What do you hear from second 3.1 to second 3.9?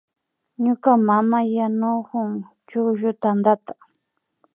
tantata